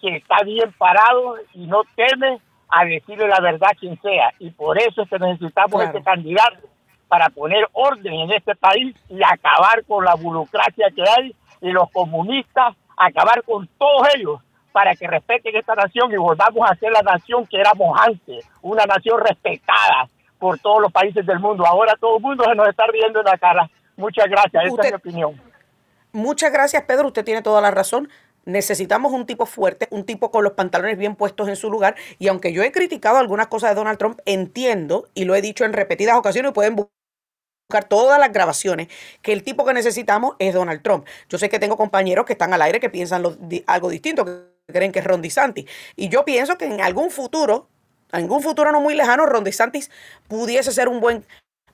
[0.00, 4.32] que está bien parado y no teme a decirle la verdad a quien sea.
[4.38, 6.68] Y por eso es que necesitamos este candidato
[7.08, 11.90] para poner orden en este país y acabar con la burocracia que hay y los
[11.90, 14.40] comunistas, acabar con todos ellos
[14.76, 18.84] para que respeten esta nación y volvamos a ser la nación que éramos antes, una
[18.84, 20.06] nación respetada
[20.38, 21.66] por todos los países del mundo.
[21.66, 23.70] Ahora todo el mundo se nos está riendo en la cara.
[23.96, 25.40] Muchas gracias, esa es mi opinión.
[26.12, 27.06] Muchas gracias, Pedro.
[27.06, 28.10] Usted tiene toda la razón.
[28.44, 31.96] Necesitamos un tipo fuerte, un tipo con los pantalones bien puestos en su lugar.
[32.18, 35.64] Y aunque yo he criticado algunas cosas de Donald Trump, entiendo y lo he dicho
[35.64, 38.88] en repetidas ocasiones, pueden buscar todas las grabaciones,
[39.22, 41.06] que el tipo que necesitamos es Donald Trump.
[41.30, 43.24] Yo sé que tengo compañeros que están al aire que piensan
[43.66, 44.26] algo distinto,
[44.72, 45.66] creen que es Ron DeSantis.
[45.94, 47.68] Y yo pienso que en algún futuro,
[48.10, 49.90] algún futuro no muy lejano, Ron DeSantis
[50.28, 51.24] pudiese ser un buen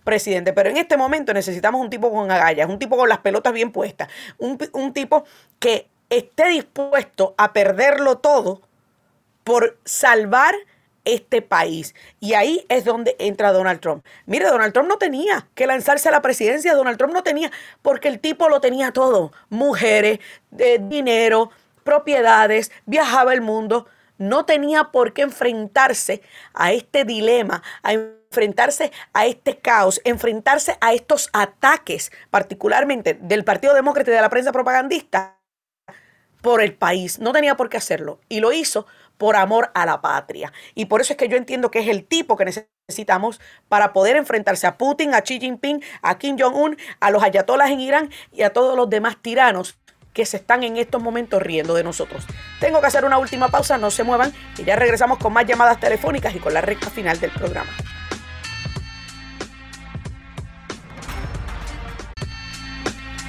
[0.04, 0.52] presidente.
[0.52, 3.72] Pero en este momento necesitamos un tipo con agallas, un tipo con las pelotas bien
[3.72, 5.24] puestas, un, un tipo
[5.58, 8.60] que esté dispuesto a perderlo todo
[9.44, 10.54] por salvar
[11.04, 11.94] este país.
[12.20, 14.04] Y ahí es donde entra Donald Trump.
[14.26, 17.50] Mire, Donald Trump no tenía que lanzarse a la presidencia, Donald Trump no tenía,
[17.80, 21.50] porque el tipo lo tenía todo, mujeres, de dinero,
[21.82, 23.86] propiedades, viajaba el mundo,
[24.18, 26.22] no tenía por qué enfrentarse
[26.54, 33.74] a este dilema, a enfrentarse a este caos, enfrentarse a estos ataques, particularmente del Partido
[33.74, 35.38] Demócrata y de la prensa propagandista,
[36.42, 37.18] por el país.
[37.20, 38.20] No tenía por qué hacerlo.
[38.28, 40.52] Y lo hizo por amor a la patria.
[40.74, 44.16] Y por eso es que yo entiendo que es el tipo que necesitamos para poder
[44.16, 48.42] enfrentarse a Putin, a Xi Jinping, a Kim Jong-un, a los ayatolas en Irán y
[48.42, 49.78] a todos los demás tiranos
[50.12, 52.26] que se están en estos momentos riendo de nosotros.
[52.60, 55.80] Tengo que hacer una última pausa, no se muevan, y ya regresamos con más llamadas
[55.80, 57.70] telefónicas y con la recta final del programa.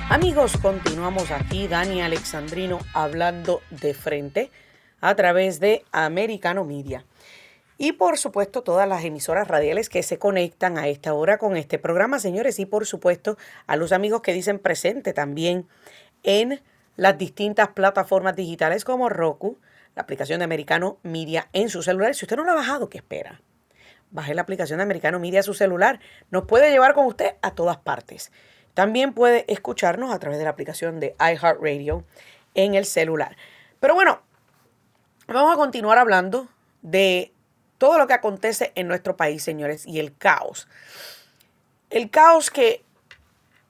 [0.10, 4.52] Amigos, continuamos aquí, Dani Alexandrino hablando de frente
[5.02, 7.04] a través de Americano Media.
[7.80, 11.80] Y por supuesto todas las emisoras radiales que se conectan a esta hora con este
[11.80, 15.68] programa, señores, y por supuesto a los amigos que dicen presente también
[16.22, 16.62] en
[16.96, 19.58] las distintas plataformas digitales como Roku,
[19.96, 22.16] la aplicación de Americano Media en su celular.
[22.16, 23.42] Si usted no la ha bajado, ¿qué espera?
[24.12, 26.00] Baje la aplicación de Americano Media a su celular.
[26.30, 28.32] Nos puede llevar con usted a todas partes.
[28.74, 32.04] También puede escucharnos a través de la aplicación de iHeartRadio
[32.56, 33.38] en el celular.
[33.80, 34.22] Pero bueno,
[35.28, 36.48] vamos a continuar hablando
[36.82, 37.34] de
[37.78, 40.68] todo lo que acontece en nuestro país, señores, y el caos.
[41.90, 42.84] El caos que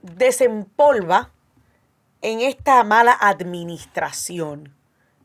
[0.02, 1.33] desempolva
[2.24, 4.74] en esta mala administración.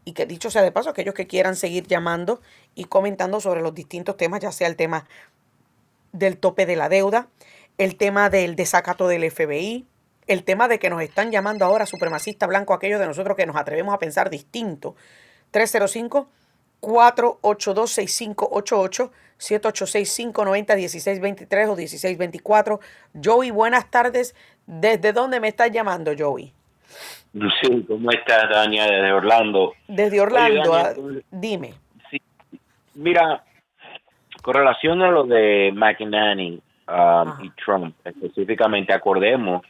[0.04, 2.40] Y que dicho sea de paso, aquellos que quieran seguir llamando
[2.74, 5.06] y comentando sobre los distintos temas, ya sea el tema
[6.12, 7.28] del tope de la deuda,
[7.78, 9.86] el tema del desacato del FBI,
[10.26, 13.56] el tema de que nos están llamando ahora supremacista blanco aquellos de nosotros que nos
[13.56, 14.96] atrevemos a pensar distinto.
[15.52, 16.28] 305
[16.80, 22.80] 482 6588 786 590 1623 o 1624.
[23.22, 24.34] Joey, buenas tardes.
[24.66, 26.57] ¿Desde dónde me estás llamando, Joey?
[27.32, 28.84] Sí, ¿cómo estás, Dania?
[28.84, 29.74] Desde Orlando.
[29.86, 30.92] Desde Orlando, ah,
[31.30, 31.74] dime.
[32.10, 32.20] Sí,
[32.94, 33.44] mira,
[34.42, 39.62] con relación a lo de McNanny um, y Trump, específicamente, acordemos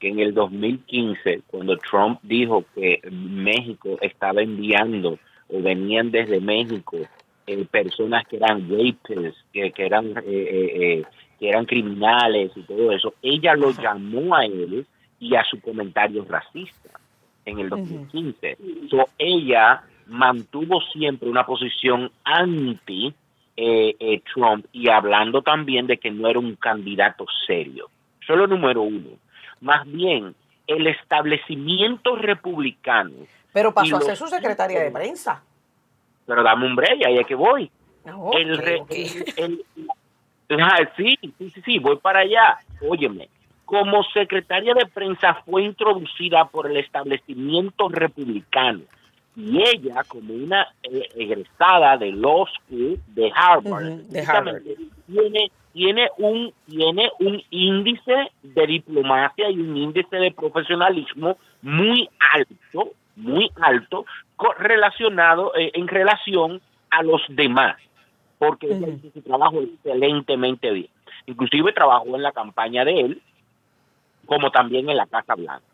[0.00, 6.98] que en el 2015, cuando Trump dijo que México estaba enviando o venían desde México
[7.46, 11.04] eh, personas que eran rapists, que, que eran eh, eh,
[11.38, 14.86] que eran criminales y todo eso, ella lo llamó a ellos
[15.18, 16.90] y a su comentario racista
[17.44, 18.58] en el 2015.
[19.18, 23.14] ella mantuvo siempre una posición anti
[23.56, 27.88] eh, eh, Trump y hablando también de que no era un candidato serio.
[28.26, 29.10] Solo número uno.
[29.60, 30.34] Más bien,
[30.66, 33.26] el establecimiento republicano.
[33.52, 35.42] Pero pasó a ser su secretaria de prensa.
[36.26, 37.70] Pero dame un break, ahí es que voy.
[38.04, 39.62] El,
[40.60, 42.58] ah, sí, sí, sí, voy para allá.
[42.86, 43.28] Óyeme,
[43.66, 48.82] como secretaria de prensa fue introducida por el establecimiento republicano
[49.36, 56.08] y ella como una eh, egresada de Law School de Harvard, de precisamente, tiene tiene
[56.16, 64.06] un tiene un índice de diplomacia y un índice de profesionalismo muy alto, muy alto
[64.58, 67.76] relacionado eh, en relación a los demás,
[68.38, 70.88] porque ella hizo su trabajo excelentemente bien.
[71.26, 73.22] Inclusive trabajó en la campaña de él,
[74.26, 75.64] como también en la Casa Blanca.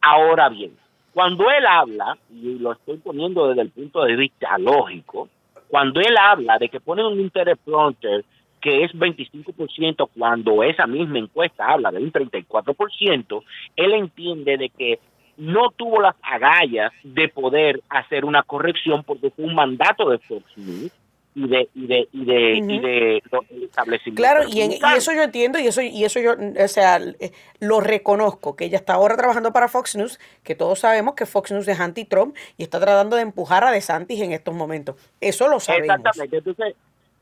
[0.00, 0.72] Ahora bien,
[1.12, 5.28] cuando él habla, y lo estoy poniendo desde el punto de vista lógico,
[5.68, 8.24] cuando él habla de que ponen un teleprompter
[8.60, 13.42] que es 25%, cuando esa misma encuesta habla de un 34%,
[13.76, 14.98] él entiende de que
[15.36, 20.44] no tuvo las agallas de poder hacer una corrección porque fue un mandato de Fox
[20.56, 20.92] News
[21.36, 25.12] y de y de y de, y de los establecimientos Claro, y, en- y eso
[25.12, 27.30] yo entiendo y eso, y eso yo, o sea, eh,
[27.60, 31.52] lo reconozco, que ella está ahora trabajando para Fox News, que todos sabemos que Fox
[31.52, 34.96] News es anti-Trump y está tratando de empujar a DeSantis en estos momentos.
[35.20, 35.98] Eso lo sabemos.
[35.98, 36.38] Exactamente.
[36.38, 36.74] Entonces,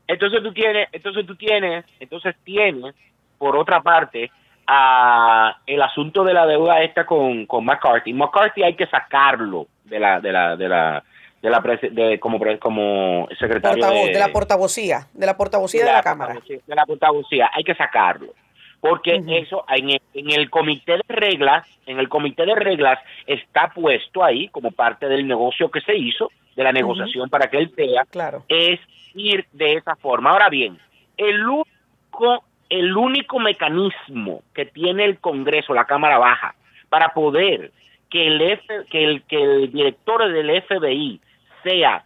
[0.07, 2.95] entonces tú tienes, entonces tú tienes, entonces tienes,
[3.37, 4.31] por otra parte,
[4.67, 8.13] a el asunto de la deuda esta con, con McCarthy.
[8.13, 11.03] McCarthy hay que sacarlo de la, de la, de la,
[11.45, 15.85] de la prese- de, como, como secretario Portavoz, de, de la portavocía, de la portavocía
[15.85, 16.35] de la, Cámara.
[16.47, 18.33] De la portavocía, hay que sacarlo.
[18.81, 23.69] Porque eso en el, en el comité de reglas, en el comité de reglas está
[23.69, 27.71] puesto ahí como parte del negocio que se hizo, de la negociación para que él
[27.75, 28.43] sea, Claro.
[28.47, 28.79] es
[29.13, 30.31] ir de esa forma.
[30.31, 30.77] Ahora bien,
[31.17, 36.55] el único, el único mecanismo que tiene el Congreso, la Cámara Baja,
[36.89, 37.71] para poder
[38.09, 41.19] que el, F- que el, que el director del FBI
[41.65, 42.03] sea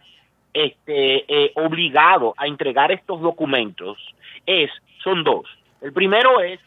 [0.54, 3.98] este, eh, obligado a entregar estos documentos
[4.46, 4.70] es,
[5.04, 5.46] son dos.
[5.80, 6.58] El primero es,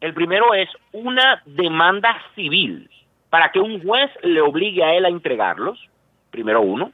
[0.00, 2.90] el primero es una demanda civil
[3.30, 5.78] para que un juez le obligue a él a entregarlos,
[6.30, 6.92] primero uno.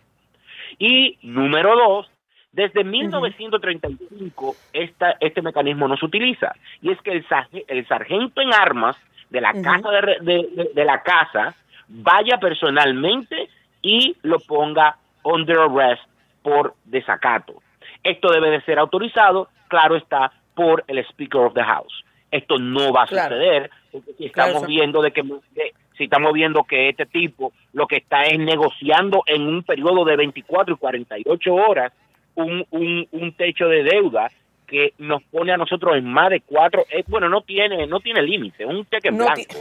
[0.79, 2.11] Y número dos,
[2.53, 6.55] desde 1935 esta, este mecanismo no se utiliza.
[6.83, 8.97] Y es que el, sarge- el sargento en armas
[9.31, 11.55] de la casa de, re- de- de- de la casa
[11.89, 13.49] vaya personalmente
[13.83, 16.03] y lo ponga under arrest
[16.43, 17.55] por desacato.
[18.03, 22.05] Esto debe de ser autorizado, claro está, por el Speaker of the House.
[22.31, 23.37] Esto no va a Claro.
[23.37, 27.87] suceder porque si estamos viendo de que de- si estamos viendo que este tipo lo
[27.89, 31.93] que está es negociando en un periodo de 24 y 48 horas
[32.37, 34.31] un, un, un techo de deuda
[34.67, 38.23] que nos pone a nosotros en más de cuatro, eh, bueno, no tiene no tiene
[38.23, 39.55] límite, un cheque en No blanco.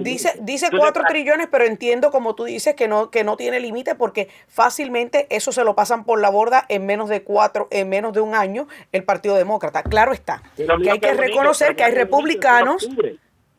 [0.00, 3.36] Dice, dice Entonces, cuatro ah, trillones, pero entiendo, como tú dices, que no, que no
[3.36, 7.68] tiene límite porque fácilmente eso se lo pasan por la borda en menos de cuatro,
[7.70, 9.82] en menos de un año el Partido Demócrata.
[9.82, 10.42] Claro está.
[10.56, 12.88] pero Que hay que reconocer que hay republicanos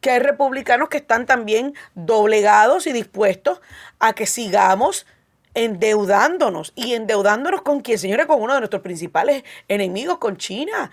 [0.01, 3.61] que hay republicanos que están también doblegados y dispuestos
[3.99, 5.05] a que sigamos
[5.53, 10.91] endeudándonos y endeudándonos con quien, señores, con uno de nuestros principales enemigos, con China.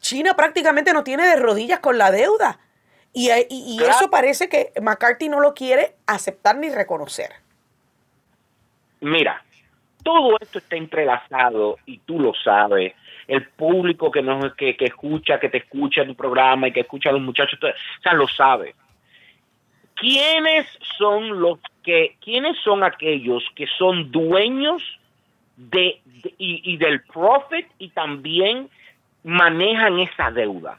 [0.00, 2.58] China prácticamente no tiene de rodillas con la deuda.
[3.14, 3.92] Y, y- y Claro.
[3.92, 7.30] eso parece que McCarthy no lo quiere aceptar ni reconocer.
[9.00, 9.42] Mira,
[10.02, 12.94] todo esto está entrelazado y tú lo sabes.
[13.26, 16.80] El público que nos que, que escucha, que te escucha en tu programa y que
[16.80, 18.74] escucha a los muchachos, o sea, lo sabe.
[19.96, 20.66] ¿Quiénes
[20.98, 24.82] son los que, quiénes son aquellos que son dueños
[25.56, 28.68] de, de- y, y del profit y también
[29.22, 30.78] manejan esa deuda?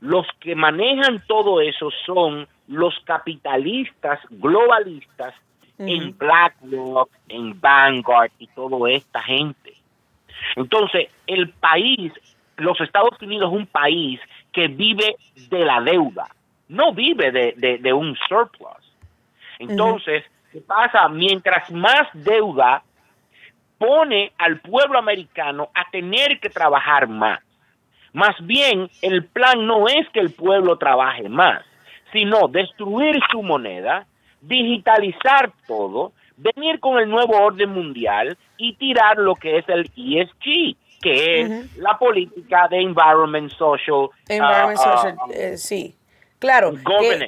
[0.00, 5.34] Los que manejan todo eso son los capitalistas globalistas
[5.78, 6.16] en.
[6.18, 9.74] BlackRock, en Vanguard y toda esta gente.
[10.56, 12.12] Entonces, el país,
[12.56, 14.20] los Estados Unidos es un país
[14.52, 15.16] que vive
[15.48, 16.26] de la deuda,
[16.68, 18.70] no vive de, de- de un surplus.
[19.58, 21.08] Entonces, ¿qué pasa?
[21.08, 22.82] Mientras más deuda
[23.78, 27.40] pone al pueblo americano a tener que trabajar más.
[28.12, 31.62] Más bien, el plan no es que el pueblo trabaje más,
[32.12, 34.06] sino destruir su moneda,
[34.40, 40.76] digitalizar todo, venir con el nuevo orden mundial y tirar lo que es el ESG,
[41.00, 44.08] que es la política de environment social.
[44.28, 45.94] Environment ah, ah, social, eh, sí.
[46.38, 46.72] Claro,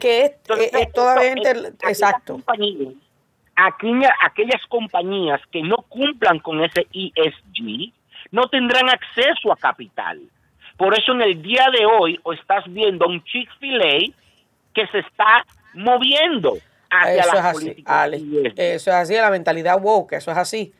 [0.00, 2.32] que, es, Entonces, es- es totalmente, esto- el- aquellas exacto.
[2.34, 2.94] compañías-
[4.24, 7.92] aquellas compañías que no cumplan con ese ESG
[8.30, 10.20] no tendrán acceso a capital.
[10.82, 14.12] Por eso en el día de hoy o estás viendo un Chick-fil-A
[14.74, 16.54] que se está moviendo
[16.90, 17.84] hacia eso la es así,
[18.56, 20.72] Eso es así, la mentalidad woke, eso es así.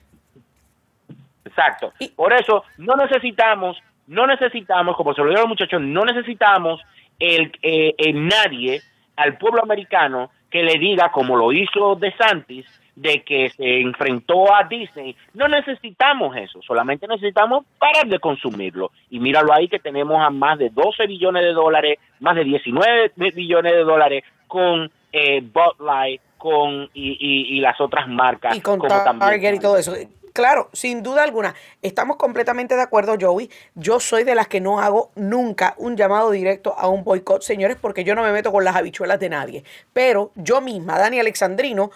[1.45, 1.93] Exacto.
[2.17, 6.81] Por eso no necesitamos, no necesitamos, como se lo digo a los muchachos, no necesitamos
[7.21, 8.83] el, eh, el nadie
[9.15, 14.55] al pueblo americano que le diga, como lo hizo De Santis, de que se enfrentó
[14.55, 15.17] a Disney.
[15.35, 18.91] No necesitamos eso, solamente necesitamos parar de consumirlo.
[19.11, 23.13] Y míralo ahí que tenemos a más de 12 billones de dólares, más de 19
[23.35, 28.57] billones de dólares con eh, Bud Light con, y, las otras marcas.
[28.57, 29.95] Y con Target y todo eso.
[30.33, 33.51] Claro, sin duda alguna, estamos completamente de acuerdo, Joey.
[33.75, 37.77] Yo soy de las que no hago nunca un llamado directo a un boicot, señores,
[37.81, 39.65] porque yo no me meto con las habichuelas de nadie.
[39.93, 41.91] Pero yo misma, Dani Alexandrino,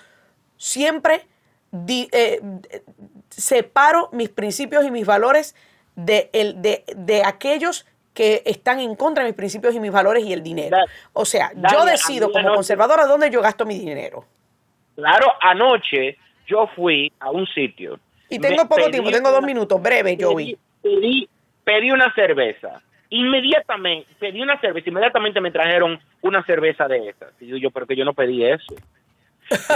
[0.56, 1.22] siempre
[1.88, 2.40] eh,
[3.28, 5.54] separo mis principios y mis valores
[5.94, 10.24] de, el, de, de, aquellos que están en contra de mis principios y mis valores
[10.24, 10.78] y el dinero.
[11.12, 14.24] O sea, yo decido como conservadora dónde yo gasto mi dinero.
[14.94, 17.98] Claro, anoche yo fui a un sitio.
[18.28, 20.58] Y tengo poco tiempo, tengo dos minutos, breve, Joey.
[20.82, 21.28] Pedí,
[21.64, 22.80] pedí una cerveza.
[23.10, 27.30] Inmediatamente, pedí una cerveza, inmediatamente me trajeron una cerveza de esas.
[27.40, 28.74] Y yo, pero que yo no pedí eso.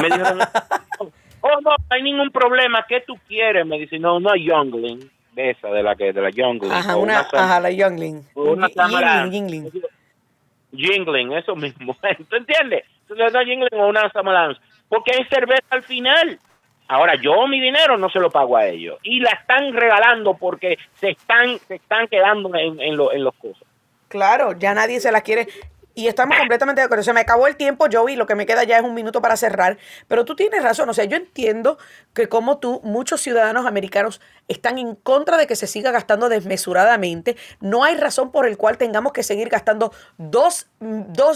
[0.01, 0.39] Me dijeron,
[1.41, 3.67] oh, no, no hay ningún problema, ¿qué tú quieres?
[3.67, 6.73] Me dice, no, no, Youngling, de esa, de la que, de la Youngling.
[6.73, 8.23] Ajá, una, ajá, la Youngling.
[8.35, 9.71] Una Jingling,
[10.73, 11.33] Jingling.
[11.33, 11.97] eso mismo.
[12.29, 12.85] ¿Tú entiendes?
[13.03, 14.57] Entonces, una Jingling o una Summer
[14.89, 16.39] Porque hay cerveza al final.
[16.89, 18.99] Ahora, yo mi dinero no se lo pago a ellos.
[19.05, 23.63] Y la están regalando porque se están, se están quedando en, en, en los cosas.
[24.09, 25.47] Claro, ya nadie se la quiere.
[25.95, 27.03] Y estamos completamente de acuerdo.
[27.03, 29.37] Se me acabó el tiempo, Joey, lo que me queda ya es un minuto para
[29.37, 29.79] cerrar.
[30.07, 30.89] Pero tú tienes razón.
[30.89, 31.79] O sea, yo entiendo
[32.15, 37.37] que como tú, muchos ciudadanos americanos están en contra de que se siga gastando desmesuradamente.
[37.61, 40.69] No hay razón por el cual tengamos que seguir gastando dos,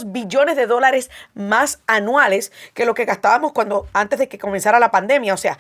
[0.07, 4.91] billones de dólares más anuales que lo que gastábamos cuando antes de que comenzara la
[4.91, 5.35] pandemia.
[5.35, 5.59] O sea,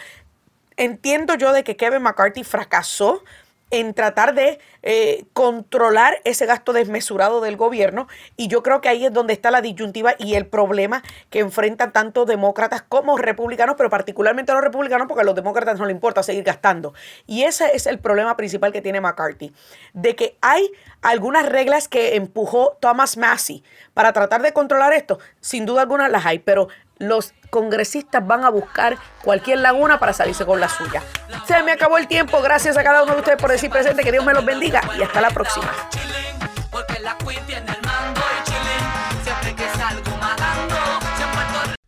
[0.77, 3.23] entiendo yo de que Kevin McCarthy fracasó
[3.71, 9.07] en tratar de eh, controlar ese gasto desmesurado del gobierno y yo creo que ahí
[9.07, 13.91] es donde está la disyuntiva y el problema que enfrentan tanto demócratas como republicanos, pero
[13.91, 16.95] particularmente los republicanos porque a los demócratas no les importa seguir gastando.
[17.27, 19.53] Y ese es el problema principal que tiene McCarthy,
[19.93, 20.71] de que hay
[21.03, 23.63] algunas reglas que empujó Thomas Massey
[23.93, 28.51] para tratar de controlar esto, sin duda alguna las hay, pero los congresistas van a
[28.51, 31.03] buscar cualquier laguna para salirse con la suya.
[31.47, 32.41] Se me acabó el tiempo.
[32.43, 34.03] Gracias a cada uno de ustedes por decir presente.
[34.03, 35.71] Que Dios me los bendiga y hasta la próxima.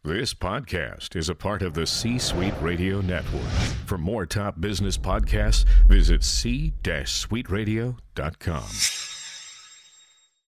[0.02, 3.42] This podcast is a part of the C Suite Radio Network.
[3.86, 9.15] For more top business podcasts, visit c-suiteradio.com.